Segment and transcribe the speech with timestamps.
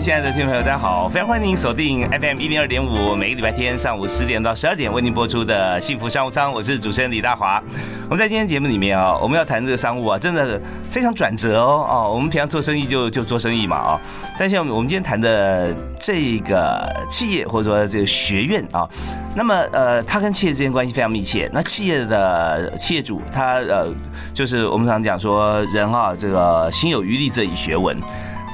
[0.00, 1.10] 亲爱的听众朋友，大家好！
[1.10, 7.62] 非常欢迎您锁定 FM 一零二点五，每个礼拜天上午十点到十二点为您播出的《幸福商务舱》，我是主持人李大华。
[8.04, 10.58] 我们在今天节目里面啊，我们要谈这个商务啊，真的
[10.90, 12.10] 非常转折哦哦。
[12.14, 14.00] 我们平常做生意就就做生意嘛啊，
[14.38, 18.88] 但是我们今天谈的这个企业或者说这个学院啊，
[19.36, 21.50] 那么呃，它跟企业之间关系非常密切。
[21.52, 23.92] 那企业的企业主他呃，
[24.32, 27.94] 就是我们常讲说人啊，这个心有余力则以学文。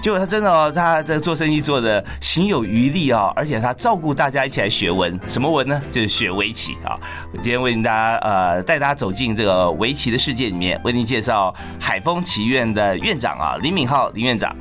[0.06, 5.82] 结果他真的哦，他在做生意做的心有余力啊，而且他照顾大家一起来学文，什么文呢？
[5.90, 6.94] 就是学围棋啊。
[7.42, 14.54] 今天为大家呃带大家走进这个围棋的世界里面，为您介绍海丰棋院的院长啊林敏浩林院长。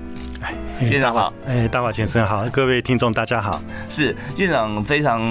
[0.82, 3.62] 院长好，哎，大华先生好，各位听众大家好。
[3.88, 5.22] 是院长非常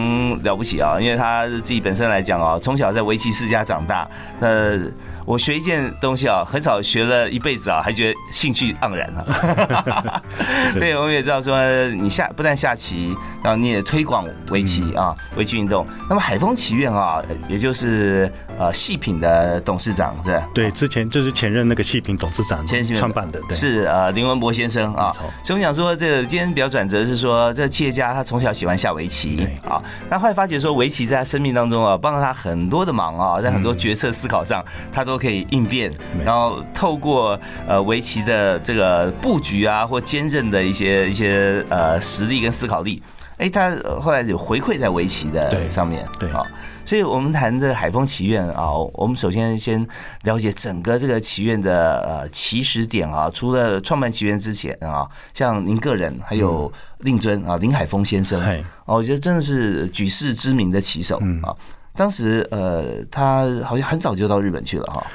[0.45, 4.79] 了不起啊，因为他自己本身来讲啊，从小在围棋世家长大，那。
[5.25, 10.23] 我学一件东西啊，很少学了一辈子啊，还觉得兴趣盎然啊。
[10.79, 11.57] 对，我们也知道说，
[11.89, 15.87] 你下不但下棋，然后你也推广围棋啊，围棋运动。
[16.09, 20.43] 那么海风棋院啊，也就是呃细品的董事长对。
[20.53, 22.63] 对，之前就是前任那个细品董事长
[22.97, 23.57] 创办的，对。
[23.57, 25.11] 是呃林文博先生啊。
[25.43, 35.15] 所以我想说，这个今天比较转折是说，这个企业家他从小喜欢下围棋啊，那后来发觉说围棋在他生命当中啊，帮了他很多的忙啊，在很多决策思考上，他都。
[35.15, 35.95] 都可以应变，
[36.25, 37.39] 然后透过
[37.69, 43.01] 呃围棋的这个布局啊，或坚韧的一些一些呃实力跟思考力，
[43.37, 46.31] 哎，他后来有回馈在围棋的上面，对。
[46.31, 46.43] 啊，
[46.85, 49.85] 所以我们谈这个海风棋院啊，我们首先先
[50.23, 58.41] 了解整个这个棋院的呃起始点啊，除了创办棋院之前啊，像您个人还有令尊啊林海峰先生，
[58.85, 61.55] 哦，我觉得真的是举世知名的棋手啊。
[61.97, 65.07] 当时，呃，他好像很早就到日本去了哈。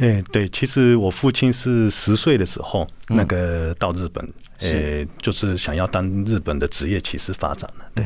[0.00, 7.84] 哎，对，其实我父亲是十岁的时候那个到日本，呃，就是想要当日本的职业骑士发展了。
[7.94, 8.04] 对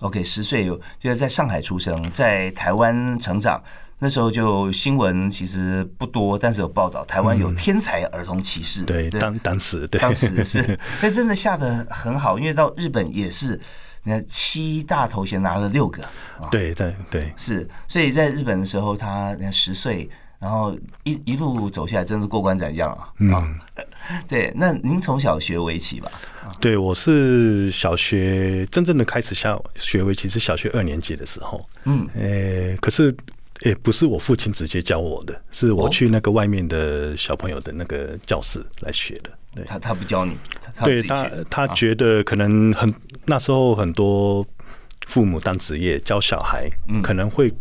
[0.00, 3.62] ，OK，十岁有就是在上海出生，在台湾成长，
[3.98, 8.84] 那时候就新闻其实不多，但是有报道台湾有天才儿童骑士。
[8.84, 13.60] 对，当当时对，当时是， 那真的下的很好，因为到日本也是。
[14.04, 16.02] 你看七大头衔拿了六个，
[16.50, 20.08] 对对对，是，所以在日本的时候，他你看十岁，
[20.38, 23.08] 然后一一路走下来，真是过关斩将啊！
[23.18, 23.58] 嗯，
[24.28, 26.10] 对，那您从小学围棋吧？
[26.60, 33.14] 对，我是小学真正的开始下学围棋是小学二年级的时候，嗯，诶，可是
[33.62, 39.30] 也不是我父亲直接教我的，是我去那个外面的小朋友的那个教室来学的。
[39.66, 40.36] 他他不教你，
[40.84, 42.94] 对他他觉得可能很
[43.24, 44.46] 那时候很多
[45.08, 46.70] 父母当职业教小孩，
[47.02, 47.52] 可能会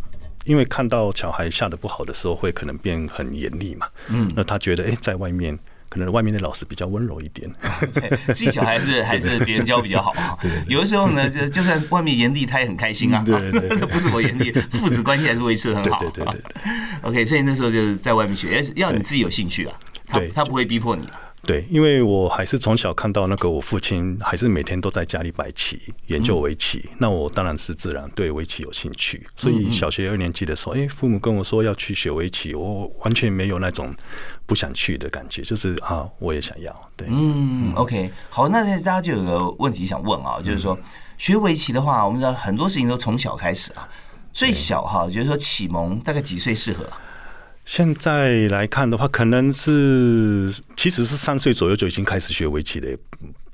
[0.47, 3.87] 因为看到小孩下的不好的时候，会可能变很严厉嘛。
[4.07, 5.59] 嗯，那他觉得哎，在外面
[5.89, 7.49] 可能外面的老师比较温柔一点，
[8.27, 10.13] 自己小孩是还是别人教比较好。
[10.41, 13.21] 对，有的时候呢，就就算外面严厉，他也很开心啊。
[13.25, 15.99] 对对， 不是我严厉， 父子关系还是维持的很好。
[15.99, 16.41] 对对对。
[17.03, 19.75] OK，所以那时候就是在外面学，要你自己有兴趣啊。
[20.13, 21.05] 对，他不会逼迫你。
[21.47, 29.25] 对，因为我还是从小看到那个我父亲还是每天都在家里摆棋研究围棋，那我当然是自然对围棋有兴趣。
[29.35, 33.95] 所以小学二年级的时候，哎，父母跟我说要去学围棋，我完全没有那种
[34.45, 36.91] 不想去的感觉，就是啊，我也想要。
[36.97, 40.77] 对，嗯，OK，好，那大家就有个问题想问啊，就是说
[41.17, 43.87] 学围棋的话，我们知道很多事情都从小开始啊，
[44.33, 46.85] 最小哈，就是说启蒙大概几岁适合？
[47.67, 52.97] 现在来看的话，可能是其实是三岁左右就已经开始学围棋的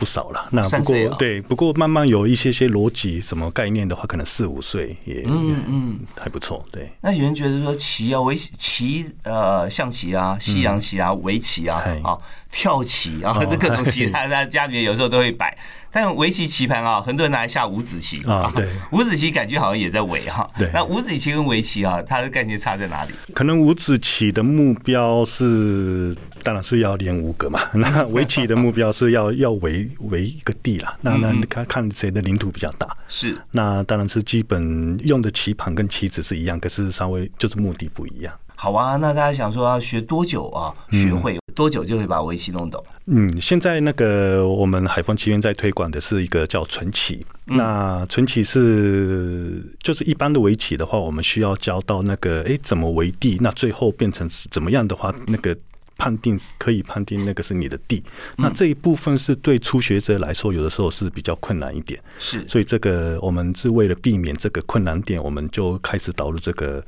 [0.03, 0.49] 不少了。
[0.51, 6.65] 那不过对，不过慢慢有一些些逻辑什么概念的话，可能四五岁也嗯嗯还不错。
[6.71, 12.17] 对，那有人觉得说棋啊围棋呃象棋啊西洋棋啊围棋啊啊
[12.51, 15.57] 跳棋啊这各种棋， 他在家里面有时候都会摆。
[15.95, 18.51] 但围棋棋盘啊，很多人拿来下五子棋啊。
[18.55, 20.49] 对， 五子棋感觉好像也在围哈。
[20.57, 23.13] 对，那五子棋跟围棋啊，它的概念差在哪里？
[23.33, 27.59] 可能五子棋的目标是，当然是要连五个嘛。
[27.73, 30.95] 那 围棋的目标是要 要围围一个地啦。
[31.01, 32.87] 那那看看谁的领土比较大。
[33.07, 33.37] 是。
[33.51, 38.33] 那当然是基本用的棋盘跟棋子是一样，可是稍微就是目的不一样。
[38.55, 40.71] 好啊，那大家想说要学多久啊？
[40.91, 42.81] 学会多久就会把围棋弄懂？
[43.07, 47.25] 嗯，现在那个我们海丰棋院在推广的是一个叫纯棋。
[47.45, 55.57] 那纯棋是就是一般的围棋的话，我们需要教到那个哎怎么围地，那最后变成怎么样的话，那个
[56.03, 58.03] 判定可以判定那个是你的地。
[58.35, 61.97] 那这一部分是对初学者来说，有的时候是比较困难一点。
[62.19, 66.83] 是，所以这个我们是为了避免这个困难点，我们就开始导入这个。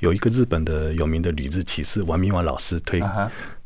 [0.00, 3.00] 有一个日本的有名的旅日骑士王明婉老师推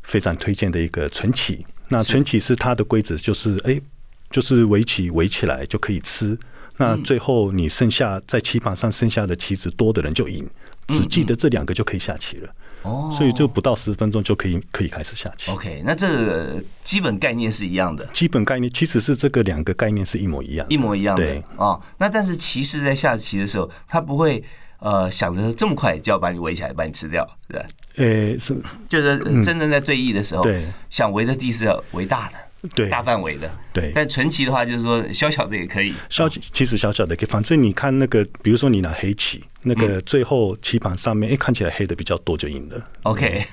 [0.03, 1.65] 非常推荐的一个纯棋。
[1.89, 3.81] 那纯棋是它的规则就是，哎，
[4.29, 6.37] 就是围棋围起来就可以吃。
[6.77, 10.49] 那最后你剩下在棋盘上剩下的棋子多的人就赢，
[10.87, 12.49] 只记得这两个就可以下棋了。
[12.83, 15.51] 哦，所以就不到十分钟就可以可以开始下棋。
[15.51, 18.05] OK，那这个基本概念是一样的。
[18.13, 21.23] 基本概念其实是这个两个概念是一模一样，一模一样的。
[21.23, 24.43] 对哦，那但是骑士在下棋的时候，他不会。
[24.83, 27.67] 呃，想着这么快就要把你围起来，把你吃掉，对吧？
[27.97, 32.37] 呃，是，就是真正在对弈的时候，对，想围的地是要围大的，
[32.75, 33.91] 对，大范围的，对。
[33.93, 39.43] 但纯棋的话，就是说小小的也可以，小其实小小的可以，反正你看那个，比如说你拿黑棋。
[39.63, 42.83] 那个最后棋盘上面，哎，看起来黑的比较多，就赢了。
[43.03, 43.45] OK，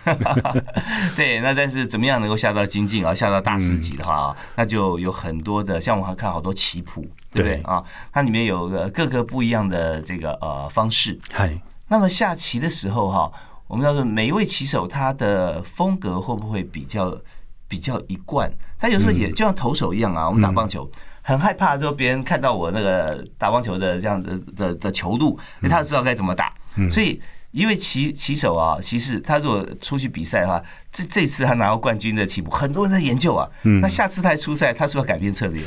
[1.15, 7.85] 对，那但是怎么样能够下到精进啊，下到大师级的话啊，那就有很多的，像我还看好多棋谱，对不对啊？
[8.11, 11.19] 它里面有个各个不一样的这个呃方式。
[11.31, 13.31] 嗨，那么下棋的时候哈，
[13.67, 17.21] 我们要说每一位棋手他的风格会不会比较
[17.69, 18.51] 比较一贯？
[18.79, 20.91] 他有时候也就像投手一样啊，我们打棒球。
[21.21, 26.55] 很害怕说别人看到我那个打棒球的这样的的的球路，因为他知道该怎么打。
[26.91, 27.21] 所以，
[27.51, 33.47] 一位棋棋手啊，其实他如果出去比赛的话，这这次他拿到冠军的棋谱，很多人在研究啊。
[33.83, 35.63] 那下次他出赛，他是不是要改变策略？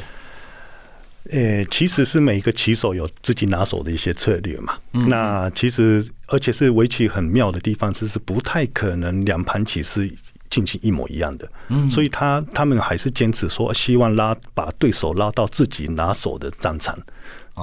[1.30, 4.74] 呃，其实是每一个棋手有自己拿手的一些策略嘛。
[4.92, 10.12] 那其实，而且是围棋很妙的地方，就是不太可能两盘棋是。
[10.52, 16.96] 进行一模一样的，嗯，所以他他们还是坚持说希望拉把对手拉到自己拿手的战场，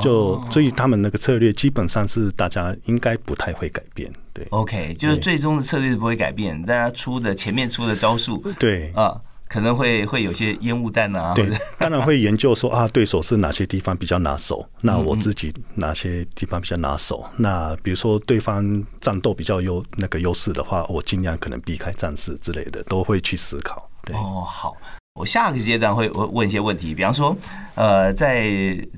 [0.03, 8.91] 就所以他们那个策略基本上是大家应该不太会改变，对，OK，就是最终的策略是不会改变，大家出的前面出的招数，对。
[8.97, 9.21] 啊。
[9.49, 11.49] 可能会会有些烟雾弹啊，对，
[11.79, 23.91] 当然会研究说啊，对手是哪些地方比较拿手，那我自己哪些地方比较拿手，那比如说对方战斗比较优那个优势的话，我尽量可能避开战士之类的，都会去思考。
[24.13, 24.77] 哦，好，
[25.15, 27.37] 我下个阶段会问问一些问题，比方说，
[27.75, 28.49] 呃，在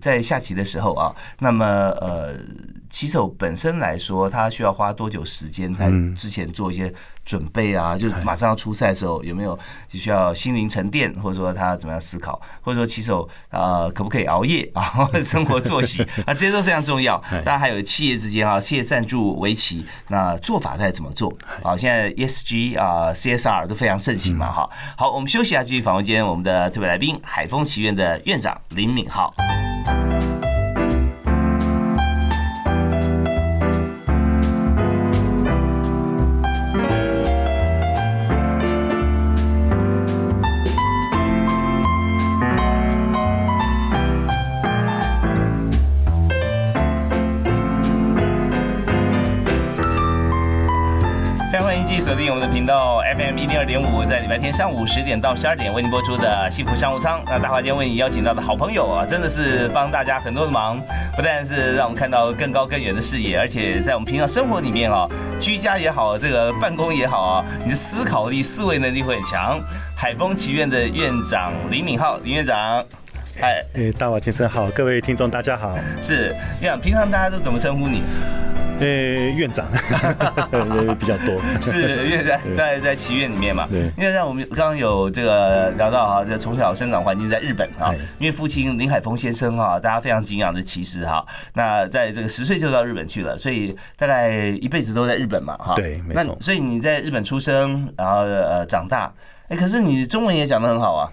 [0.00, 1.64] 在下棋的时候啊，那么
[2.00, 2.34] 呃。
[2.90, 6.92] 棋手本身来说，他需要花多久时间在之前做一些
[7.24, 7.96] 准备啊？
[7.96, 9.58] 就是马上要出赛的时候，有没有
[9.88, 15.08] 需要心灵沉淀，或者说他怎么样思考，或者说棋手啊可不可以熬夜啊？
[15.22, 17.16] 生活作息 啊，这些都非常重要。
[17.30, 21.32] 当然还有企业之间啊，企业赞助围棋，那做法该怎么做
[21.62, 21.76] 啊？
[21.76, 24.68] 现在 ESG 啊、CSR 都非常盛行嘛，哈。
[24.96, 29.32] 好，我们休息一下，继续访问今天我们的特别来宾——海丰棋院的院长林敏浩。
[53.60, 57.22] 二点五，在礼拜天上午十点到十二点为您播出的幸福商务舱。
[57.26, 60.80] 那大华今天为你邀请到的好朋友啊，真的是帮大家很多的忙，
[61.14, 65.04] 不但是让我们看到更高更远的视野，而且在我们平常生活里面啊，
[65.38, 69.60] 居家也好，这个办公也好啊，你的思考力、思维能力会很强。
[69.94, 72.82] 海丰棋院的院长林敏浩林院长，
[73.38, 78.00] 嗨，哎，大华先生好，各位听众大家好，是院长，平常大家都怎么称呼你？
[78.80, 78.86] 呃，
[79.36, 79.66] 院长
[80.98, 83.68] 比较多， 是因为在在在棋院里面嘛。
[83.70, 95.74] 对，因为像我们刚刚有这个聊到哈，这从小生长环境在日本哈，因为父亲林海峰先生哈，大家非常敬仰的骑士哈，那在这个十岁就到日本去了，所以大概一辈子都在日本嘛哈。
[95.74, 96.36] 对，没错。
[96.40, 99.12] 所以你在日本出生，然后呃长大，
[99.48, 101.10] 哎，可是你中文也讲的很好啊。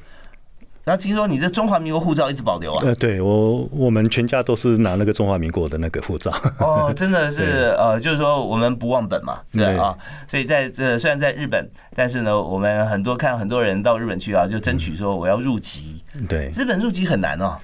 [0.88, 2.82] 然后听说你这中华民国护照一直保留啊？
[2.86, 6.34] 呃，对我我们全家都是拿那个中华民国的那个护照。
[6.60, 9.94] 哦， 真的是呃，就是说我们不忘本嘛，对啊。
[10.30, 16.02] 所以在这虽然在日本，但是呢，我们很多看很多人到日本去啊，就争取说我要入籍。
[16.30, 17.58] 对，日本入籍很难哦。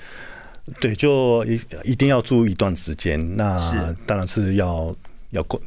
[0.81, 3.37] 对，就一一定要住一段时间。
[3.37, 3.57] 那
[4.05, 4.93] 当然是要
[5.29, 5.61] 要过。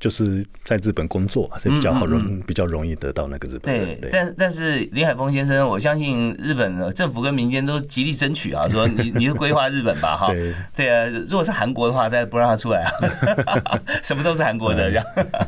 [0.00, 3.74] 就是在日本工作是比较好容比较容易得到那个日本。
[3.74, 10.26] 对，但但是林海峰先生，我相信日本的政府跟民间都极力争取啊， 说你你就规划日本吧，哈。
[10.28, 10.54] 对。
[10.74, 12.92] 对啊，如果是韩国的话，再不让他出来啊，
[14.04, 15.04] 什么都是韩国的这样。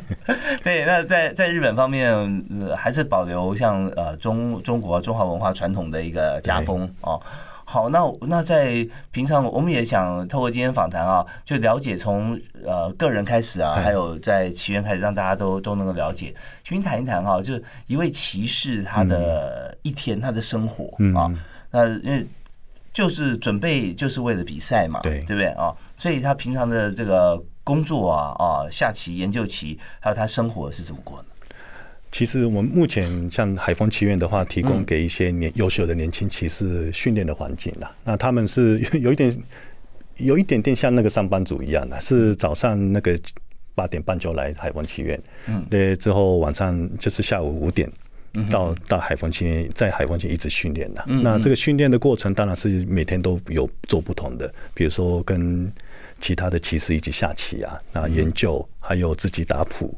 [0.65, 2.13] 对，那在在日本方面，
[2.61, 7.21] 呃，还是保留像呃中中国中华文化传统的一个家风哦。
[7.71, 12.37] 好，那那在平常我们也想透过今天访谈啊，就了解从
[12.67, 16.35] 呃个人开始啊，还有在起源开始，让大家都都能够了解。
[16.65, 20.87] 请谈一谈哈，就是一位骑士他的一天，他的生活
[21.17, 21.31] 啊，
[21.71, 22.27] 那因为
[22.93, 25.73] 就是准备就是为了比赛嘛，对对不对啊？
[25.97, 31.27] 所以他平常的这个工作啊啊，下棋、研究棋，还有他生活是怎么过的？
[32.13, 37.95] 其实我们目前像海丰棋院的话，提供给一些年优秀的年轻骑士训练的环境啦。
[38.05, 39.35] 那他们是 有一点
[40.17, 43.19] 有一点点像那个上班族一样的，是早上那个
[43.75, 47.91] 八点半就来海丰棋院，嗯，对，之后晚上就是下午五点
[48.51, 51.05] 到到海风棋院，在海风棋一直训练的。
[51.07, 55.73] 那这个训练的过程当然是每天都有做不同的，比如说跟
[56.19, 59.97] 其他的骑士一起下棋啊，那研究还有自己打谱。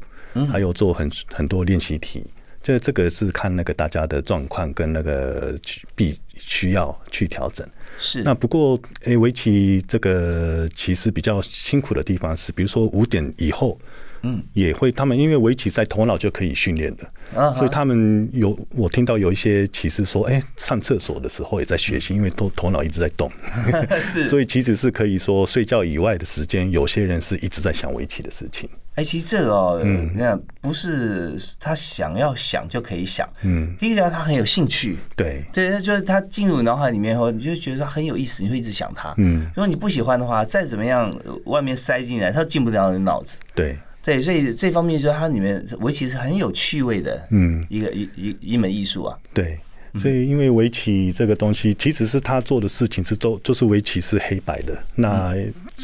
[0.49, 2.25] 还有做很很多练习题，
[2.61, 5.57] 这这个是看那个大家的状况跟那个
[5.95, 7.67] 必需要去调整。
[7.99, 13.79] 是那不过诶，围棋这个其实比较辛苦的地方是，比如说五点以后，
[14.23, 23.31] 嗯，也会他们因为围棋在头脑就可以训练的，所以他们有我听到有一些骑士说，哎，上厕所的时候也在学习，因为头头脑一直在动。
[24.01, 28.67] 是， 所以其实是可以说睡觉以外的时间，有些人是一直在想围棋的事情。
[28.95, 29.81] 哎，其实这个哦，
[30.15, 33.27] 那不是他想要想就可以想。
[33.41, 34.97] 嗯，第一个他很有兴趣。
[35.15, 39.13] 对，对，他就是他进入脑海里面后，你就觉得他很有意思，你会一直想他。
[39.17, 43.39] 嗯，如果你不喜欢的话，再怎么样外面塞进来，他进不了你脑子。
[43.55, 49.17] 对，对，所以这方面就是它里面围棋是很有趣味的，嗯，一个一一一门艺术啊。
[49.33, 49.57] 对。
[49.95, 55.35] 所以，因为围棋这个东西，其实是他做的事情是都就是围棋是黑白的，那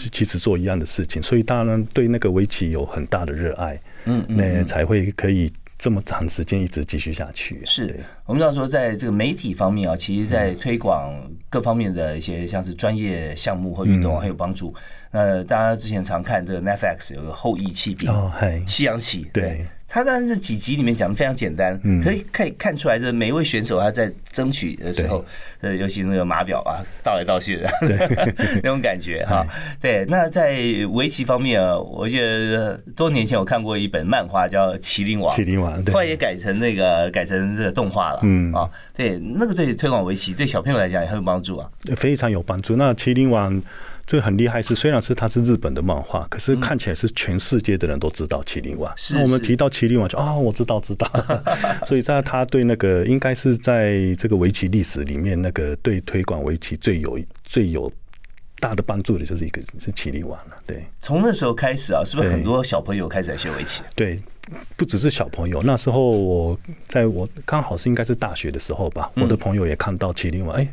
[0.10, 7.62] 其实做一样的事情，所以当然对那个围棋有很大的热爱，嗯，那才会可以这么长时间一直继续下去。
[7.66, 11.12] 是我们知道说，在这个媒体方面啊，其实在推广
[11.50, 14.74] 各方面的一些像是专业项目和运动很有帮助。
[15.12, 19.66] 那大家之前常看这个 Netflix 有个后羿弃兵哦，嗨，西洋棋，对。
[19.90, 25.26] 他在这几集里面讲的非常简单，可以可以看出来，这每一位选手他在争取的时候，
[25.62, 27.68] 呃，尤其那个码表啊，倒来倒去的
[28.62, 29.44] 那种感觉哈。
[29.82, 30.60] 对，那在
[30.92, 38.20] 围棋方面啊，我记得多年前我看过一本漫画叫《麒麟王》，麒麟王，后来也改成那个改成这个动画了。
[38.22, 42.76] 嗯啊，对，那个对推广围棋对小朋友来讲也很有帮助啊，非常有帮助。
[42.76, 43.60] 那麒麟王。
[44.10, 48.92] 这个很厉害，是虽然是它是日本的漫画，可是看起来是全世界的人都知道麒麟丸。
[49.14, 51.08] 那我们提到麒麟丸，就啊，我知道知道。
[51.86, 57.92] 所以在他对那个应该是在这个围棋历史里面，那个对推广围棋最有最有
[58.60, 60.58] 大的帮助的就是一个是麒麟丸了。
[60.66, 63.84] 对，从那时候开始啊，是不是很多小朋友开始学围棋？
[63.96, 64.20] 对，
[64.76, 65.62] 不只是小朋友。
[65.62, 70.68] 那时候我在我刚好是应该是大学的时候吧，我的朋友也看到麒麟丸，哎。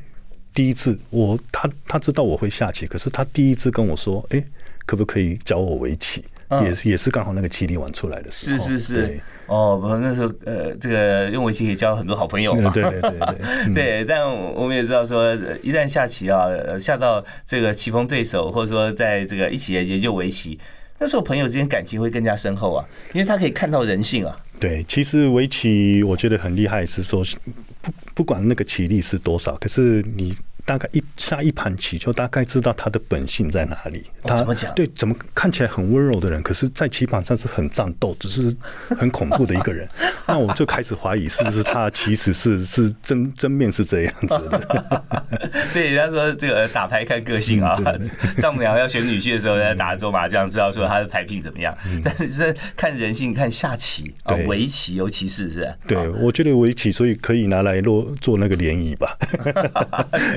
[0.57, 4.43] 第一次，我他他知道我会下棋，可是他第一次跟我说：“哎，
[4.87, 6.25] 可不可以教我围棋？”
[6.65, 8.59] 也是也是刚好那个棋力玩出来的时候。
[8.59, 12.71] 是是是，哦，不，那时候呃，这个用围棋可以交很多好朋友嘛。
[12.71, 13.75] 对对对对。
[13.75, 16.49] 对，但我们也知道说，一旦下棋啊，
[16.81, 20.59] 下到这个棋逢对手，或者说在这个一起研究围棋，
[20.99, 24.35] 那时候朋友之间感情会更加深厚啊，因为他可以看到人性啊。
[24.59, 27.25] 对，其实围棋我觉得很厉害，是说。
[27.83, 30.35] 不不管那个棋力是多少，可是你
[30.67, 34.05] 大概一下一盘棋，就大概知道他的本性在哪里。
[34.25, 34.75] 他怎么讲？
[34.75, 38.55] 对，怎么看起来很温柔的人，可是在棋盘上是很战斗，只是
[38.97, 39.89] 很恐怖的一个人。
[40.27, 45.05] 那我就开始怀疑，是不是他其实是 是真真面是这样子的？
[45.73, 47.81] 对，人家说这个打牌看个性啊，
[48.39, 51.73] 丈母娘要选女婿的时候，在打桌麻将，知道说他的牌品怎么样。
[52.03, 55.73] 但是看人性，看下棋啊，围棋尤其是是。
[55.87, 57.77] 对，我觉得围棋所以可以拿来。
[57.87, 59.17] 落做那个联谊吧，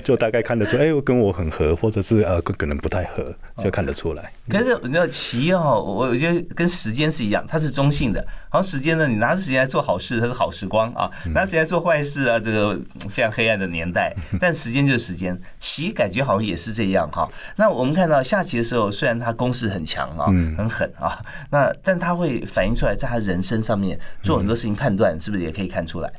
[0.04, 4.32] 就大概看得出，哎，跟我很合，或者是呃，可能不太合，就看得出来。
[4.50, 8.24] 可是你知道棋哦，我我觉得跟时间是一样，它是中性的。
[8.52, 14.14] 好像时间呢，你拿着时间来做好事，它是好时光啊；拿时间来做坏事啊，这个非常黑暗的年代。
[14.40, 17.30] 但时间就是时间，棋感觉好像也是这样哈。
[17.56, 20.26] 那我们看到下棋的时候，虽然他攻势很强啊，
[20.58, 21.18] 很狠啊，
[21.50, 26.12] 那但他会反映出来，在他人生上面做很多事情判断，是不是也可以看出来？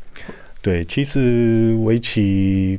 [0.62, 2.78] 对，其实围棋，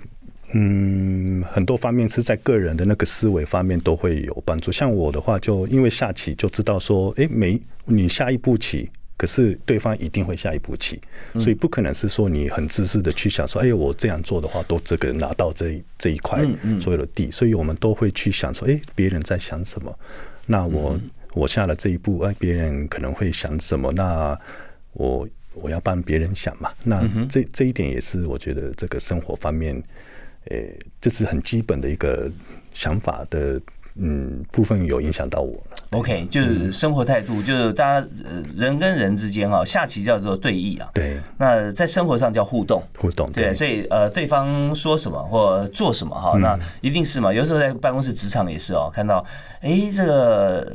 [0.54, 4.72] 嗯，很多方面是在个人的那个思维方面都会有帮助。
[4.72, 11.00] 像我的话，就因为下棋就知道说，哎，每你下一步棋，可是对方一定会下一步棋，
[11.40, 16.46] 所以不可能是说你很自私的去想说，哎，我这样做的话，都这个拿到这这一块
[16.82, 19.98] 所有的地，所以我们都会去想说，哎，别人在想什么？
[20.48, 21.00] 那我
[21.34, 23.92] 我下了这一步，哎，别人可能会想什么？
[23.94, 24.38] 那
[24.94, 26.72] 我我要帮别人想嘛。
[26.84, 29.82] 那这这一点也是我觉得这个生活方面，
[30.50, 30.58] 呃，
[31.00, 32.32] 这是很基本的一个
[32.74, 33.62] 想法的。
[33.98, 35.78] 嗯，部分有影响到我了。
[35.90, 40.90] OK，就是生活态度，就是大家呃人跟人之间哈，下棋叫做对弈啊。
[40.94, 41.18] 对。
[41.38, 42.82] 那在生活上叫互动。
[42.98, 43.30] 互动。
[43.34, 47.34] 对，所以呃，对方说什么或做什么哈，那一定是嘛。
[47.34, 49.24] 有时候在办公室、职场也是哦，看到
[49.60, 50.74] 哎，这个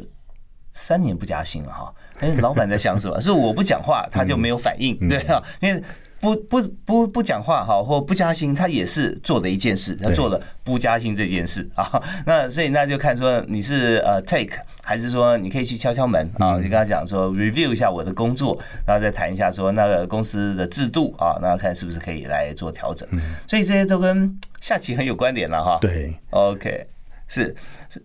[0.72, 3.18] 三年不加薪了哈，哎，老板在想什么？
[3.18, 5.82] 是我不讲话，他就没有反应，对啊，因为。
[6.20, 12.02] 不不不不讲话哈，或不加薪，他也是做的一件事，他做了不加薪这件事啊。
[12.24, 16.56] 那所以那就看说你是呃 take，还是说你可以去敲敲门啊？
[16.56, 23.08] 就跟他讲说 review 一下我的工作，然后再谈一下说那个公司的制度啊，那看是不是可以来做调整。
[23.46, 25.78] 所以这些都跟下棋很有关联了哈。
[25.80, 26.86] 对，OK。
[27.28, 27.54] 是，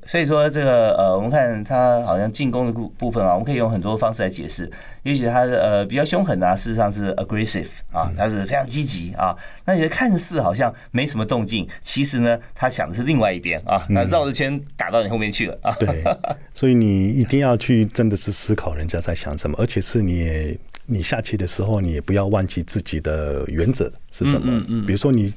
[0.07, 4.69] 所以说这个呃，我们看他好像进攻的部部分啊，我们可以用很多方式来解释。
[5.03, 9.35] 也许他呃比较凶狠啊，事实上是 aggressive 啊，他是非常积极啊。
[9.65, 15.71] 那也看似好像没什么动静，其实呢，他想的是另外一边啊，那绕着圈打到你后面去了啊。
[15.79, 16.03] 对，
[16.55, 24.47] 所以你一定要去真的是思考人家在想什么，而且是你你下棋的时候，你也不要忘记自己的原则是什么。
[24.47, 24.85] 嗯嗯。
[24.87, 25.31] 比如说你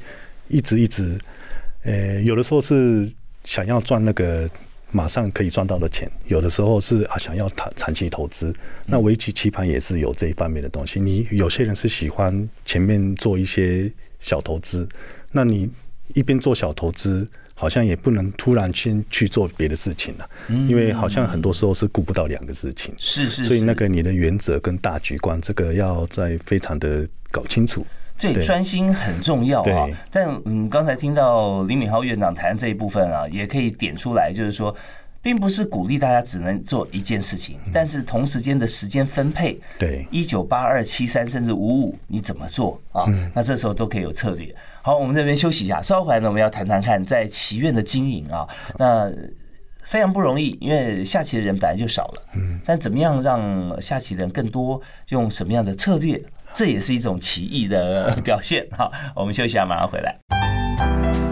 [0.48, 1.18] 一直一直，
[1.82, 3.12] 呃，有的时候是。
[3.44, 4.48] 想要赚那个
[4.90, 8.54] 马上可以赚到的钱，有的时候是啊想要长长期投资。
[8.86, 11.00] 那围棋棋盘也是有这一方面的东西。
[11.00, 14.88] 你有些人是喜欢前面做一些小投资，
[15.32, 15.68] 那你
[16.14, 22.94] 一边做小投资，好像也不能突然先去做别的事情了，因为好像很多时候是顾不到两个事情。
[22.98, 23.44] 是是。
[23.44, 27.84] 所以那个你的原则跟大局观，这个要在非常的搞清楚。
[28.18, 29.88] 对，专心很重要啊。
[30.10, 34.74] 但嗯，刚才听到李敏浩院长谈这一部分啊，也可以点出来，就是说，
[35.20, 43.04] 并不是鼓励大家只能做一件事情，但是同时间的时间分配，对，一九八二七三甚至五五，你怎么做啊？
[43.34, 44.54] 那这时候都可以有策略。
[44.80, 48.46] 好，我们这边休息一下，稍后回来呢，我们要谈谈看在棋院的经营啊，
[48.78, 49.10] 那
[49.82, 56.22] 非常不容易，因为下棋的人本来就少了，嗯，但怎么样让下棋的人更多，用什么样的策略？
[56.54, 61.23] 这也是一种奇异的表现哈，我们休息下，马上回来。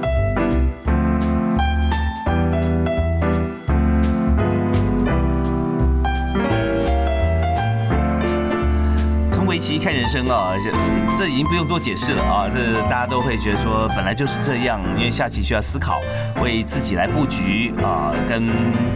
[9.53, 10.73] 围棋看人生啊，这
[11.15, 16.01] 这已经不用多解释了啊，这大家都会觉得说本来就是这样，因为下棋需要思考，
[16.43, 18.49] 为自己来布局啊，跟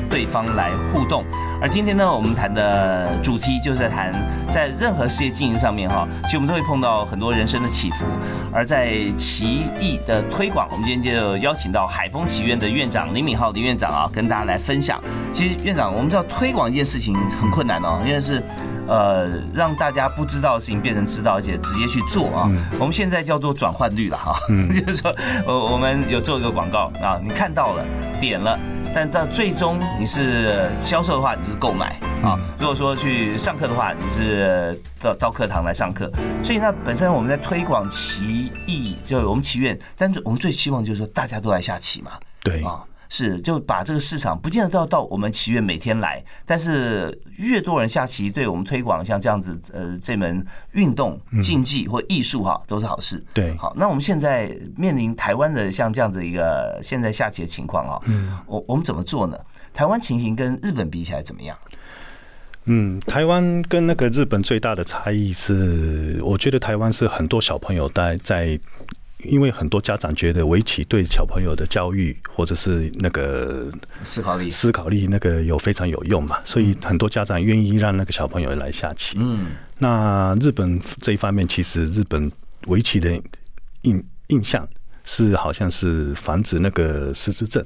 [0.08, 1.26] 对方来互动。
[1.60, 4.14] 而今天呢，我们谈的主题就是在谈
[4.50, 8.06] 在任何事业经营上面哈，其实我们都会碰到很多人生的起伏。
[8.50, 14.98] 而在棋艺的推广，我们今天就邀请到海丰棋院的院长林敏浩林院长啊，跟大家来分享。
[15.34, 18.42] 其实院长，我们知道推广一件事情很困难哦，因为是。
[18.88, 22.48] 呃，让大家不知道的事情变成知道，而且直接去做啊。
[22.78, 24.38] 我们现在叫做转换率了哈，
[24.72, 25.14] 就是说，
[25.46, 27.84] 我我们有做一个广告啊，你看到了，
[28.20, 28.58] 点了，
[28.94, 32.38] 但到最终你是销售的话，你是购买啊。
[32.58, 36.10] 如果说去上课的话，你是到到课堂来上课。
[36.42, 42.80] 所以那本身我们在推广棋艺，就我们棋院，但是我们最希望就是说大家都来下棋嘛，对啊。
[43.08, 53.24] 是，就把这个市场不见得都要到我们棋院每天来，但是越多人下棋，对我们推广像这样子呃这门运动竞技或艺术哈，都是好事。
[53.32, 59.38] 对，好，那我们现在面临台湾的像这样子一个现在下棋的情况啊，嗯，我我们怎么做呢？
[59.72, 61.56] 台湾情形跟日本比起来怎么样？
[62.64, 68.58] 嗯，台湾跟那个日本最大的差异是，我觉得台湾是很多小朋友在在。
[69.24, 73.72] 因为很多家长觉得围棋对小朋友的教育或者是那个
[74.04, 79.16] 思考力、思考力那个有非常有用嘛，所以很多家长愿意让那个小朋友来下棋。
[79.20, 82.30] 嗯，那日本这一方面，其实日本
[82.66, 83.10] 围棋的
[83.82, 84.68] 印印象
[85.04, 87.64] 是好像是防止那个失智症。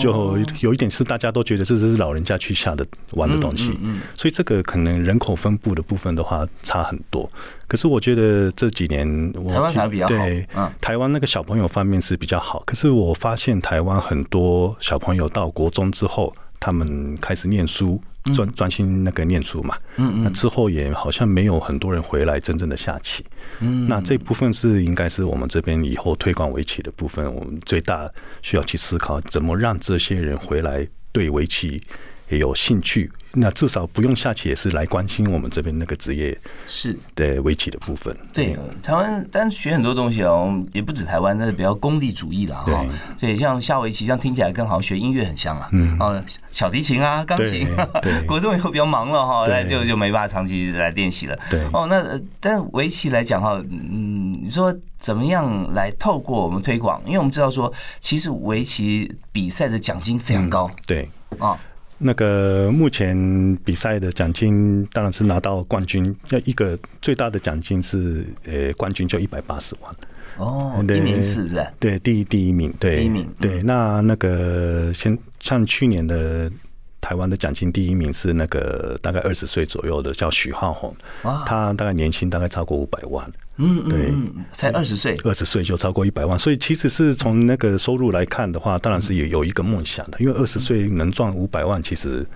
[0.00, 3.78] 就有一点是大家都觉得这是老人家去下的玩的东西，
[4.14, 7.30] 所以这个可能人口分布的部分的话差很多。
[7.68, 10.48] 可是我觉得这几年台湾还比较好，对，
[10.80, 12.62] 台湾那个小朋友方面是比较好。
[12.64, 18.00] 可是我发现台湾很多小朋友到国中之后，他们开始念书。
[18.34, 23.24] 专专心那个念书嘛，嗯嗯，那之后也好像没有很多人回来真正的下棋，
[23.60, 28.10] 嗯，那这部分是应该是我们这边以后推广围棋的部分，我们最大
[28.42, 31.80] 需要去思考怎么让这些人回来对围棋
[32.28, 38.16] 也有兴趣，那至少不用下棋也是来关心我们这边那个职业是的围棋的部分。
[38.32, 42.84] 对，台湾但学很多东西哦，也不止台湾，那是比较功利主义的哈。
[43.18, 45.68] 对，像下围棋，这样听起来跟好像学音乐很像啊。
[45.72, 47.68] 嗯，哦，小提琴啊，钢琴。
[48.00, 51.38] 对， 国中以后比较忙了哈，那就就没办法长期来练习了。
[51.50, 57.02] 对，哦，那但围棋来讲哈，嗯，你说怎么样来透过我们推广？
[57.04, 57.70] 因为我们知道说，
[58.00, 60.70] 其实围棋比赛的奖金非常高。
[60.86, 61.58] 对，啊。
[61.98, 69.94] 那个目前比赛的奖金当然是拿到冠军，要一个最大的奖金是呃冠军就一百八十万。
[70.36, 71.66] 哦，第一名是是？
[71.78, 72.98] 对第一第一名对。
[72.98, 76.50] 第一名对那那个先像去年的。
[76.98, 83.24] 台湾的奖金第一名是那个大概二十岁左右的，叫许浩宏，他大概年薪大概超过五百万，
[83.56, 84.12] 嗯，对，
[84.52, 92.26] 才二十岁，二十岁就超过一百万，所以其实是从那个收入来看的话，当然是有有一个梦想的，因为二十岁能赚五百万，其实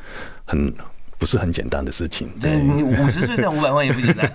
[0.44, 0.72] 很。
[1.20, 2.30] 不是很简单的事情。
[2.40, 4.26] 对你五十岁赚五百万也不简单。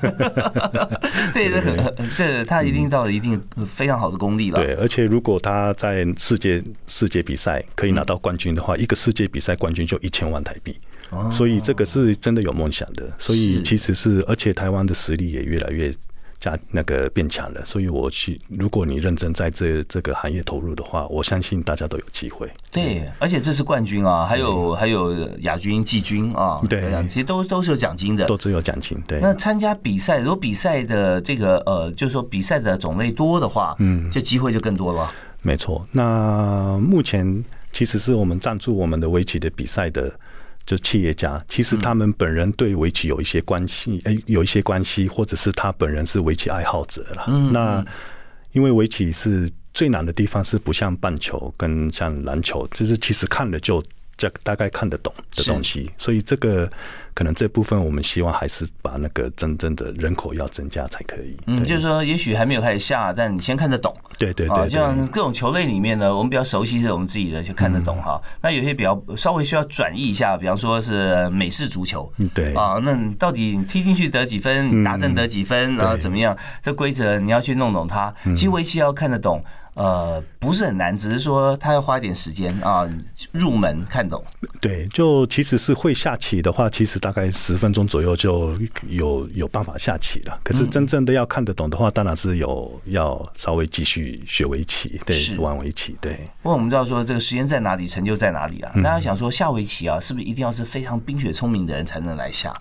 [1.34, 1.76] 对，这很
[2.16, 4.64] 这他一定到了一定非常好的功力了。
[4.64, 10.78] 对，而且如果他在世界世界比赛可以拿到冠军的话，一个世界比赛冠军就一千万台币。
[11.10, 13.12] 哦，所以这个是真的有梦想的。
[13.18, 15.92] 所以其实是，而且台湾的实力也越来越。
[16.40, 18.40] 加那个变强了，所以我去。
[18.50, 22.50] 如果你认真在这这个行业投入的话，我相信大家都有机会。
[22.72, 28.98] 对，而且这是冠军啊，还有还有亚军、季军啊，对，其实都都是有奖金的，都只有奖金。
[29.08, 29.20] 对。
[29.20, 35.12] 那参加比赛，如果比赛的这个呃，就是说比赛的种类多的话，嗯，就机会就更多了。
[35.42, 35.88] 没错。
[35.92, 40.14] 那目前其实是我们赞助我们的围棋的比赛的。
[40.66, 47.28] 就企业家，其实他们本人对围棋有一些关系，哎，有一些关系，或者是他本人是围棋爱好者了。
[47.52, 47.86] 那
[48.52, 53.84] 因为围棋是最难的地方，是不像棒球跟像篮球，就是其实看了就。
[54.18, 56.70] 这大概看得懂的东西，所以这个
[57.14, 61.36] 可能这部分我们希望还是把那个真正的人口要增加才可以。
[61.48, 63.96] 嗯，就是说也许还没有开始下，但你先看得懂。
[64.18, 68.22] 对对对，就像各种球类里面呢，我们比较熟悉是我们自己的就看得懂哈。
[68.42, 72.10] 那有些比较稍微需要转移一下，比方说是美式足球。
[72.18, 76.36] 嗯，对啊，那你到底踢进去得几分，打正得几分，然后怎么样？
[76.64, 78.14] 这规则你要去弄懂它。
[78.34, 79.44] 其实围棋要看得懂。
[79.76, 82.90] 呃，不是很难，只是说他要花一点时间啊，
[83.34, 84.24] 入门看懂。
[84.62, 88.58] 对，就其实是会下棋的话，其实大概十分钟左右就
[88.88, 90.40] 有有办法下棋了。
[90.44, 95.98] 可是真正的要看得懂的话，当然是有要稍微继续学围棋，对，玩围棋。
[96.00, 96.14] 对。
[96.42, 98.72] 不过我们知道说这个时间在哪里，成就在哪里啊？
[98.76, 102.56] 大家想说下围棋啊，是不是一定要是非常冰雪聪明的人才能来下？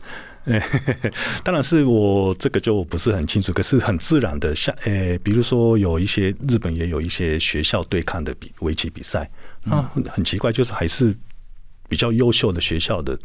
[1.42, 9.30] 当然是我这个就不是很清楚，可是很自然的，像诶，比如说有一些日本也有一些学校对抗的比围棋比赛，
[9.68, 11.16] 啊，很奇怪，就是还是
[11.88, 13.18] 比较优秀的学校的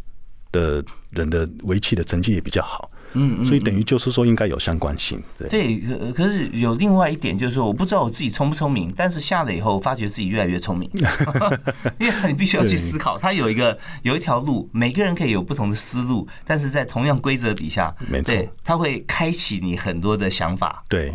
[0.52, 2.90] 的人的围棋的成绩也比较好。
[3.14, 5.50] 嗯，所以等于就是说应该有相关性，对。
[5.50, 10.90] 对，可可是有另外一点就是说，我不知道我自己聪不聪明，但是下了以后发觉自己越来越聪明，
[12.00, 20.84] 因为你必须要去思考，它有一个有一条路，每个人可以有不同的思路，但是在同样规则底下，没错，它会开启你很多的想法。
[20.88, 21.12] 对，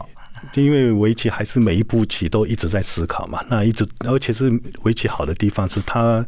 [0.55, 4.53] 因为围棋还是每一步棋都一直在思考嘛，那一直而且是
[4.83, 6.27] 围棋好的地方是它。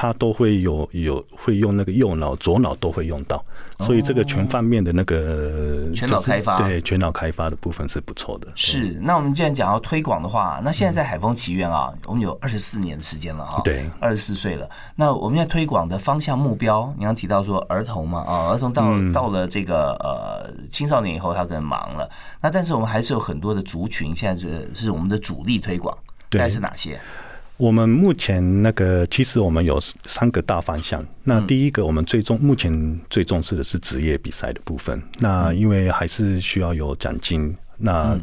[0.00, 3.44] 他都会有有会用那个右脑左脑都会用到，
[3.80, 8.46] 所以这个全方面的那个全脑开发，对全脑开发的部分是不错的。
[8.54, 14.70] 是，那我们既然讲要推广的话，那现在在海丰奇院啊，我们有二十四年的时间了哈，对，二十四岁了。
[14.94, 22.08] 那我们在推广的方向目标，你刚提到说儿童嘛啊，儿童到到了这个呃青少年以后，他可能忙了。
[22.40, 25.92] 那但是我们还是有很多的族群，现在是是我们的主力推广，
[26.30, 27.00] 大概是哪些？
[27.58, 31.04] 我们目前那个，其实我们有三个大方向。
[31.24, 35.02] 那第一个，我们最重目前最重视的是职业比赛的部分。
[35.18, 38.16] 那因为还是需要有奖金，那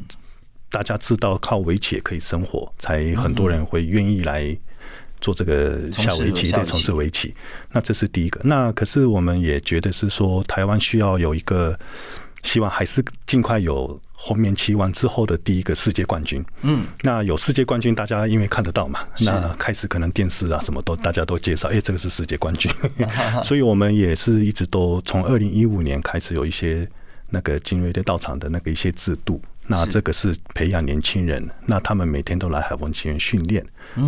[0.71, 4.58] 大家知道靠围棋也可以生活，才很多人会愿意来
[5.19, 7.36] 做这个下围棋，对，从事围棋。
[7.74, 8.39] 那这是第一个。
[8.45, 11.78] 那可是我们也觉得是说，台湾需要有一个。
[12.45, 16.45] 希望还是尽快有后面骑完之后的第一个世界冠军。
[16.62, 22.71] 嗯，那有世界冠军，大家因为看得到嘛，那开始可能电视啊什么都大家都介绍，哎，这个是世界冠军。
[23.43, 26.88] 所以我们也是一直都从二零一五年开始有一些
[27.31, 29.41] 那个精锐的到场的那个一些制度。
[29.67, 33.65] 那这个是培养年轻人，那他们每天都来海丰棋院训练。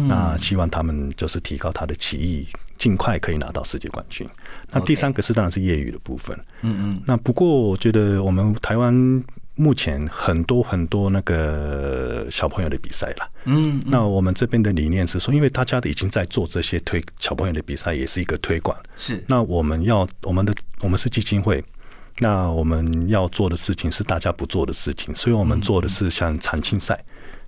[0.07, 2.47] 那希望他们就是提高他的棋艺。
[2.77, 4.27] 尽快可以拿到世界冠军。
[4.71, 6.37] 那第三个是当然是业余的部分。
[6.61, 7.01] 嗯嗯。
[7.05, 8.93] 那不过我觉得我们台湾
[9.55, 13.29] 目前很多很多那个小朋友的比赛了。
[13.45, 18.77] 嗯，那我们这边的理念是说，因为大家已经在做这些推小朋友的比赛，也是一个推广。
[18.95, 21.63] 是，那我们要我们的我们是基金会，
[22.19, 27.03] 那我们要做的事情是大家不做的事情，所以我们做的是像长青赛，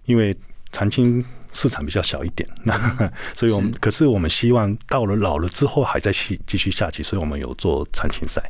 [0.06, 0.36] 因为
[0.72, 2.74] 长青市场比较小一点，那
[3.36, 8.42] 所以我们可是我们希望到了老了之后还在继继续下棋，所以我们有做长青赛，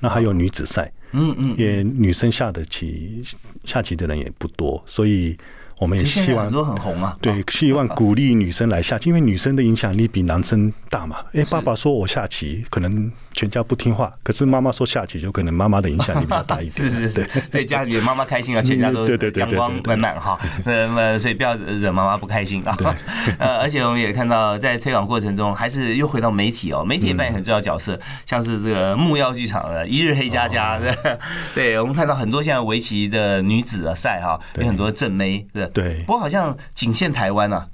[0.00, 3.22] 那还有女子赛，嗯嗯，也女生下的棋
[3.64, 5.36] 下棋的人也不多，所以。
[5.80, 11.18] 我们也希望很多很红啊，对， 希望鼓励女生来下棋，因为女生的影响力比男生大嘛。
[11.32, 16.70] 哎，爸爸说我下棋，可能全家不听话；可是妈妈说下棋，就可能妈妈的影响力比较大 一点。
[16.70, 20.36] 是是是，对家里面妈妈开心啊，全家都阳光满满哈。
[20.64, 22.76] 那么所以不要惹妈妈不开心啊。
[23.38, 27.96] 呃，而且我们也看到在推广过程中，还是又回到媒体哦，媒体扮演很重要角色，
[28.26, 30.76] 像是这个木曜剧场的一日黑加加，
[31.54, 35.64] 对，我们看到很多现在围棋的女子赛哈，有很多正妹是。
[35.68, 37.64] 对，不过好像仅限台湾啊。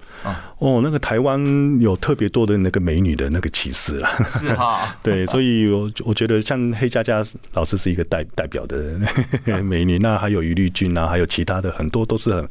[0.59, 1.41] 哦，那个台湾
[1.81, 4.11] 有特别多的那个美女的那个歧视啦。
[4.31, 4.95] 是哈。
[5.03, 7.23] 对，所以我我觉得像黑佳佳
[7.53, 8.99] 老师是一个代代表的
[9.63, 12.49] 美女，那还有于丽君啊，还有其他的很多都是很。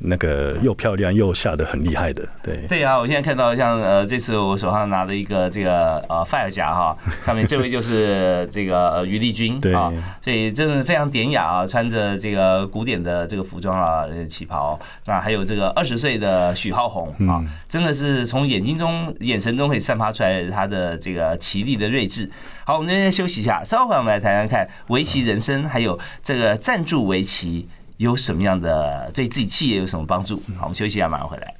[0.00, 2.96] 那个又漂亮又下的很厉害的，对对啊！
[2.96, 22.30] 我现在看到像呃，这次我手上拿的一个这个呃 fire 夹哈， 上面这位就是这个呃于丽君啊，所以真的非常典雅啊，穿着这个古典的这个服装啊，旗袍，那还有这个二十岁的许浩宏啊，真的是从眼睛中眼神中可以散发出来他的这个奇丽的睿智。
[22.64, 27.68] 好，我们今天休息一下，稍后我们来谈谈看围棋人生，还有这个赞助围棋。
[27.98, 30.40] 有什么样的对自己企业有什么帮助？
[30.56, 31.54] 好，我们休息一下，马上回来。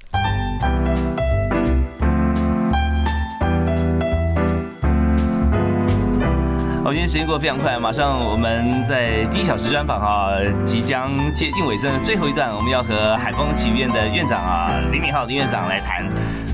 [6.85, 16.09] 好，今天时间过得非常快，马上我们在第一小时专访啊，即将接近尾声的最后一段，我们要和海丰棋院的院长啊林敏浩林院长来谈。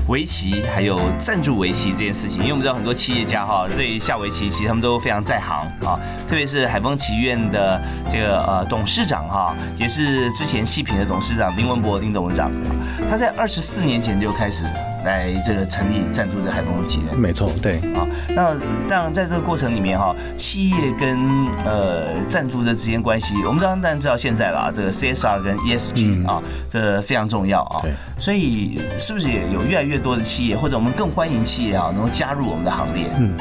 [0.07, 12.51] 围棋还有赞助围棋这件事情，因为我们知道很多企业家哈，对下围棋其实他们都非常在行啊，特别是海丰棋院的这个呃董事长哈，也是之前细品的董事长林文博林董事长，
[13.09, 14.65] 他在二十四年前就开始。
[15.05, 18.05] 来这个成立赞助这海丰企业，没错，对啊。
[18.29, 18.53] 那
[18.89, 21.17] 当然在这个过程里面哈，企业跟
[21.63, 27.81] 呃赞助的之间关系，我们当然知道现在了，这个 CSR 跟 ESG 啊，这非常重要啊。
[27.83, 33.07] 对，所以是不是也有越来越多的企业，或者我们更欢迎企业啊，能够加入我们的行列？
[33.17, 33.37] 嗯。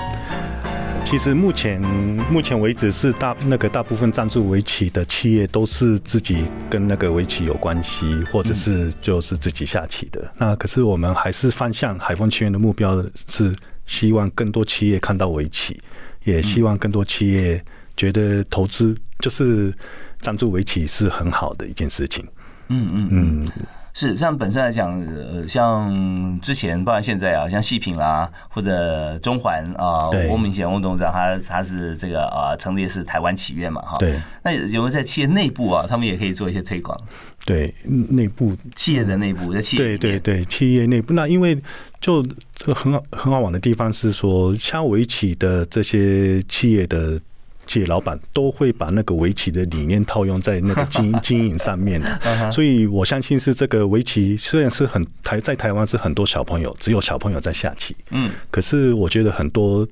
[1.05, 1.81] 其实目前
[2.29, 10.33] 目前为止是大那个大部分赞助围棋的企业都是自己跟那个围棋有关系，或者是就是自己下棋的。
[10.37, 13.55] 那可是我们还是方向海丰棋院的目标是
[13.87, 15.81] 希望更多企业看到围棋，
[16.25, 17.63] 也希望更多企业
[17.97, 19.73] 觉得投资就是
[20.21, 22.27] 赞助围棋是很好的一件事情。
[22.69, 23.53] 嗯嗯嗯。
[23.97, 33.97] 是，像本身来讲，呃，像之前，包括现在啊，像细品啦，或者中环啊，翁明贤翁董事长，他他是这个啊，成立是台湾企业嘛，哈。
[33.99, 34.21] 对。
[34.43, 37.01] 那有没有在企业内部啊，他们也可以做一些推广？
[37.45, 41.57] 对，内部企业的内部，在企业对对对，企业内部，那因为
[42.01, 42.21] 就
[42.57, 47.21] 这个很好很好玩的地方是说，像围棋的这些企业的。
[47.67, 52.01] 企业老板都会把那个围棋的理念套用在那个 经经营上面。
[52.01, 59.87] 的，所以我相信是这个围棋虽然是很台在台湾是很多小朋友只有小朋友在下棋，嗯，可是我觉得很多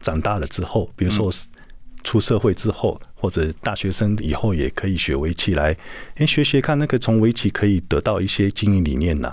[0.00, 1.32] 长大了之后，比如说
[2.04, 5.76] 出社会之后或者大学生以后也可以学围棋来，
[6.16, 9.32] 哎，学学看那个从围棋可以得到一些经营理念呐，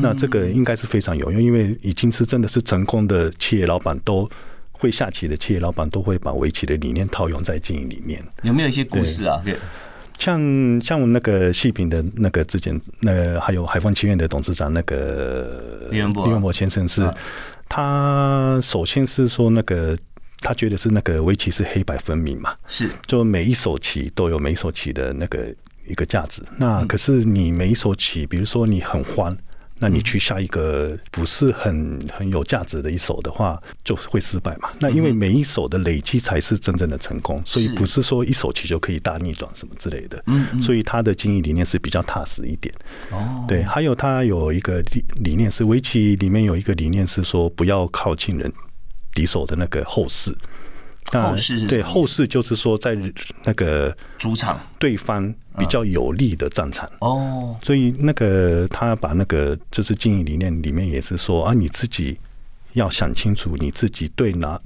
[0.00, 4.30] 那这个应该是非常有用，因为已经是真的是成功的企业老板都。
[4.76, 8.22] 会下棋的企业老板都会把围棋的理念套用在经营里面。
[8.42, 9.42] 有没有一些故事啊？
[10.18, 17.02] 像像那个细品的那个之前，那还有海丰棋院的董事长那个李文博李文博先生是，
[17.68, 19.98] 他首先是说那个
[20.40, 25.52] 他觉得是那个围棋是黑白分明嘛，是就每一手棋都有每一手棋的那个
[25.88, 26.42] 一个价值。
[26.58, 29.36] 那可是你每一手棋，比如说你很欢。
[29.78, 34.70] 那你去下一个不是很很有价值的一手的话，就会失败嘛。
[34.78, 40.22] 那因为每一手的累积才是真正的成功，所以不是说一手棋就可以大逆转什么之类的。
[40.26, 42.72] 嗯，所以他的经营理念是比较踏实一点。
[43.10, 48.50] 哦，对，还有他有一个理理念是围棋里面有一个理念是说不要靠近人
[49.12, 50.32] 敌手的那个后势。
[51.12, 52.96] 后世对后世就是说在
[53.44, 54.58] 那个主场。
[54.78, 56.90] 对方比较有利的战场。
[57.00, 62.18] 哦，所以那个他把那个就是经营理念里面也是说啊，你自己
[62.72, 64.60] 要想清楚你自己对哪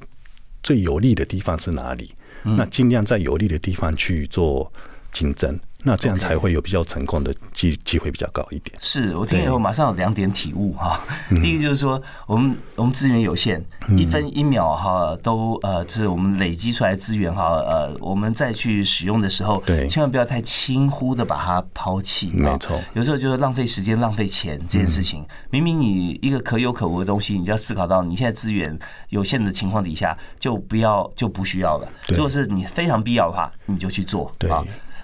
[0.63, 2.11] 最有利的地方是哪里，
[2.43, 4.73] 那尽量在有利的地方去做
[5.13, 5.59] 竞争。
[5.85, 8.77] 那这样才会有比较成功的机机会比较高一点。
[8.81, 11.01] 是我听以后马上有两点体悟哈。
[11.29, 13.65] 第一个就是说，我们我们资源有限，
[13.97, 22.33] 一分一秒哈都呃，就是我们累积出来资源哈呃，我们再去使用的时候，对，千万不要太轻忽的把它抛弃。
[22.33, 25.25] 没错，有时候就是浪费时间、浪费钱这件事情。
[25.51, 28.77] 明明你一个可有可无的东西，你就要思考到你现在资源
[29.11, 31.89] 有限的情况底下，就不要就不需要了。
[32.09, 34.35] 如果是你非常必要的话，你就去做。
[34.39, 34.51] 对。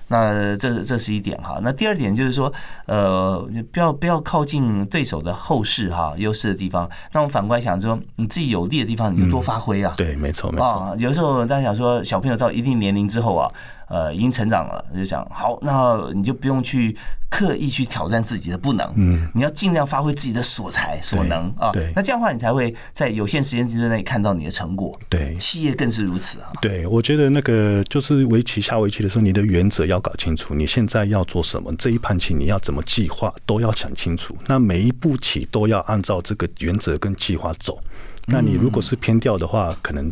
[0.08, 2.52] 那这这是一点哈，那第二点就是说，
[2.86, 6.88] 呃，不要不要靠近对手的后势哈，优势的地方。
[7.12, 9.94] 那我们反过来想说，你自己有利的地方，你就多发挥啊。
[9.96, 10.66] 对，没错，没错。
[10.66, 13.50] 啊，有时候大家想说，小朋友到一定年龄之后啊。
[13.88, 16.96] 呃，已经成长了，就想好，那你就不用去
[17.28, 26.52] 刻意去挑战自己的不能，嗯，你要尽量发挥自己的所才所能啊，对，那这样的话，你才会在有限时间之内看到你的成果，对，企业更是如此啊。
[26.62, 34.36] 对，我觉得那个就是围棋下围棋的时候，你的原则要搞清楚，你现在要做什么，这一盘棋你要怎么计划，都要想清楚。
[34.46, 37.78] 那每一步棋都要按照这个原则跟计划走。
[38.26, 40.10] 那你如果是偏掉的话，可能。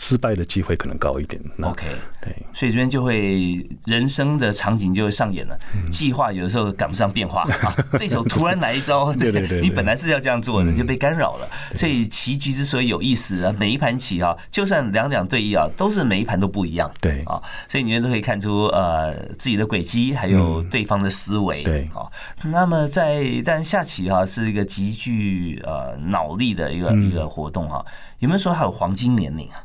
[0.00, 1.40] 失败的机会可能高一点。
[1.62, 1.84] OK，
[2.20, 5.58] 对，所以这边就会人生的场景就会上演了。
[5.90, 11.48] 计划有的时候赶不上变化啊， 对手突然来一招，对对对，你本来是要这样做的，就被干扰了。
[11.76, 16.90] 所以棋局之所以有意思啊，每一盘棋啊，就算两两对弈啊，都是每一盘都不一样。
[17.00, 21.62] 对啊，所以你们都可以看出呃自己的轨迹，还有对方的思维。
[21.62, 22.06] 对啊，
[22.44, 27.84] 那么在但下棋哈是一个极具呃脑力的一个一个活动哈，
[28.18, 29.56] 有没有说还有黄金年龄啊？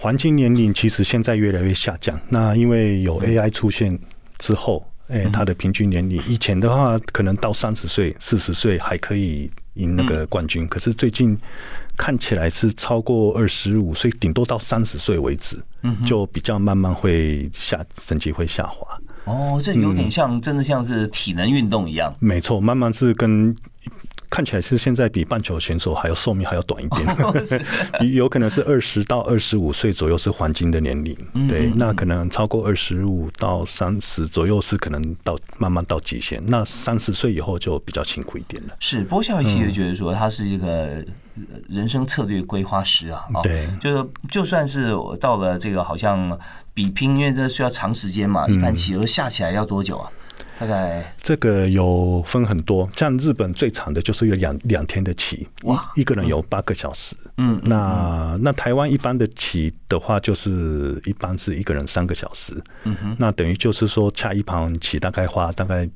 [0.00, 2.18] 黄金年龄其实现在越来越下降。
[2.30, 3.98] 那因为有 AI 出现
[4.38, 11.38] 之后，哎，它的平均年龄以前的话可能到三十岁、四十岁还可以赢那个冠军，可是最近
[11.98, 15.62] 看起来是超过二十五岁，顶多到三十岁为止，
[16.06, 18.98] 就比较慢慢会下成绩会下滑。
[19.26, 22.10] 哦，这有点像真的像是体能运动一样。
[22.20, 23.54] 没错，慢慢是跟。
[24.30, 27.04] 看起来是现在比棒球选手还要寿命还要短一点，
[28.14, 31.16] 有可能是二十到二十五岁左右是黄金的年龄，
[31.48, 38.74] 对，那可能超过二十五到三十左右是可能到慢慢到极限，那三十岁以后就比较辛苦一点了。
[38.78, 41.04] 是，不过夏伟其实觉得说他是一个
[41.68, 46.38] 人生策略规划师啊，对，就是就算是到了这个好像
[46.72, 50.08] 比拼，因为这需要长时间嘛，一盘棋而下起来要多久啊？
[50.58, 57.16] 大概这个有分很多，像日本最长的就是有两两天的棋，哇，一个人有八个小时。
[57.36, 62.54] 嗯，那那台湾一般的棋的话，就是一般是一个人三个小时。
[62.84, 65.88] 嗯哼，那等于就是说，下一盘棋大概花大概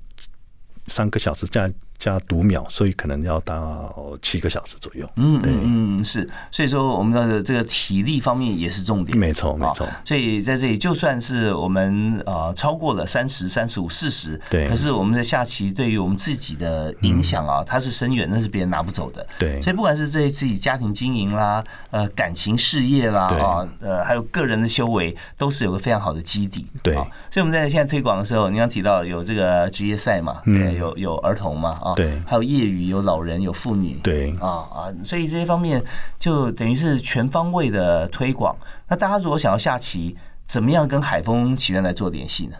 [0.86, 1.72] 三个小时这样。
[1.98, 5.08] 加读秒，所以可能要到七个小时左右。
[5.16, 9.16] 嗯，对，嗯是，所以说我们的这个体力方面也是重点。
[9.16, 9.86] 没错，没错。
[10.04, 19.26] 所以在这里，就算是我们呃超过了三十三十五、四十，对，可是我们的下棋对于我们自己的影响啊，它是深远，那是别人拿不走的。
[19.38, 26.66] 对，所以不管是对自己家庭经营啦，呃，感情事业啦，啊，呃，还有个人的修为，都是有个非常好的基底。
[26.82, 27.04] 对，所
[27.36, 31.94] 以我们在现在推广的时候，你刚提到有这个职业赛嘛，对，有有儿童嘛，啊。
[31.94, 35.84] 对，还有业余，有老人，有妇女，对，啊啊，所以这些方面
[36.18, 38.56] 就等于是全方位的推广。
[38.88, 40.16] 那大家如果想要下棋，
[40.46, 42.56] 怎么样跟海风棋院来做联系呢？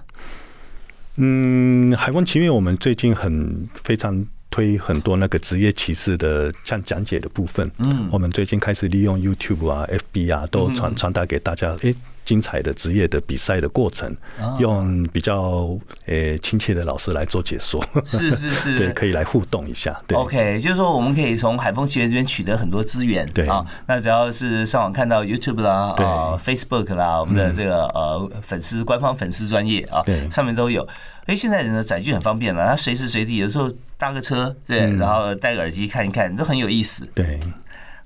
[1.17, 7.71] 嗯，海风棋院我们最近很非常推很多那个职业棋士的像讲解的部分。
[7.79, 11.73] 嗯，我们最近开始利用 YouTube 啊、FB 啊，都传传达给大家。
[11.83, 11.95] 诶。
[12.25, 14.17] 精彩的职业的比赛的过程，
[14.59, 20.01] 用比较呃亲切的老师来做解说， 是是是，对，可以来互动一下。
[20.07, 23.65] 对 OK，就是说我们可以从海丰棋园这边取得很多资源，对啊。
[23.87, 30.87] 那只要是上网看到 YouTube 啦，啊 Facebook 啦，我们的这个呃粉丝官方粉丝专业啊，对，上面都有。
[31.27, 37.07] 哎，现在人的载具很方便了，他随时随地，有时候搭个车，对，然后戴个耳机看一看，都很有意思。
[37.15, 37.41] 对。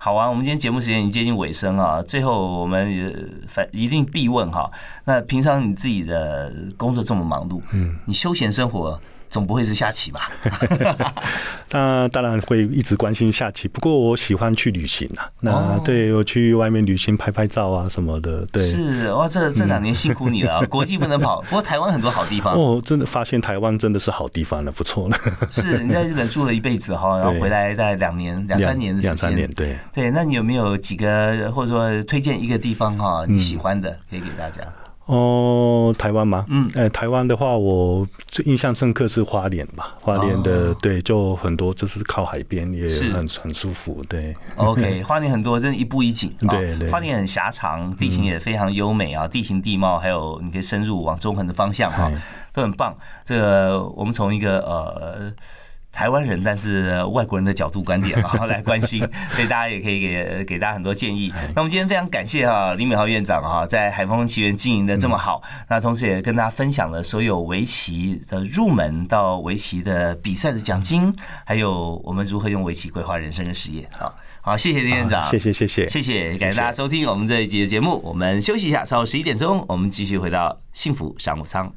[0.01, 3.13] 好啊，我们今天节目时间已经接近尾声啊，最后我们也
[3.49, 4.71] 反一定必问哈，
[5.05, 8.99] 那平常你自己的工作这么忙碌，嗯，你休闲生活？
[9.31, 10.31] 总不会是下棋吧？
[11.71, 13.69] 那当然会一直关心下棋。
[13.69, 15.31] 不过我喜欢去旅行啊。
[15.41, 18.47] 那对我去外面旅行拍拍照啊什么的。
[18.53, 20.65] 对，是哇，这这两年辛苦你了。
[20.69, 22.55] 国际不能跑，不过台湾很多好地方。
[22.55, 25.17] 哦，真的发现台湾真的是好地方了，不错了。
[25.51, 29.11] 是你在日本 住了一辈子哈，然后回来大概两年、两三年的时间。
[29.11, 30.11] 两三年，对对。
[30.11, 33.25] 那你有没有几个或者说推荐一个地方哈？
[33.29, 34.63] 你喜欢的可以给大家。
[35.09, 36.45] 哦，说台湾吗？
[36.49, 44.37] 嗯，呃，台湾的话，我最印象深刻是花莲吧，花莲的、哦对，就很多就是靠海边，也是很很舒服，对。
[44.57, 46.49] OK， 花莲很多，真的一步一景啊。
[46.51, 52.21] 对对花莲很狭长，地形也非常优美啊，地形地貌还有你可以深入往中横的方向哈哎，
[52.53, 52.95] 都很棒。
[53.25, 55.33] 这个我们从一个呃。
[55.99, 59.01] 台湾人，但是外国人的角度观点 啊来关心，
[59.35, 61.33] 所以大家也可以给给大家很多建议。
[61.57, 71.13] 那我们今天非常感谢哈李美豪院长哈，在海风奇缘经营的这么好，那同时也跟大家分享了所有围棋的入门到围棋的比赛的奖金，
[71.45, 73.89] 还有我们如何用围棋规划人生跟事业。
[73.99, 78.01] 好，好，谢谢李院长，啊谢谢谢谢谢谢，感谢大家收听我们这一集的节目。
[78.05, 81.73] 我们休息一下，稍后十一点钟，我们继续回到幸福商务舱。